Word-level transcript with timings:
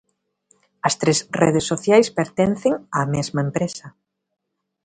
As 0.87 0.93
tres 1.01 1.19
redes 1.41 1.65
sociais 1.71 2.07
pertencen 2.17 2.73
á 2.99 3.01
mesma 3.13 3.41
empresa. 3.47 3.87